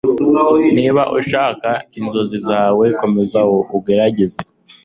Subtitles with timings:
[0.77, 3.39] Niba ushaka gukora inzozi zawe komeza
[3.77, 4.37] ugerageze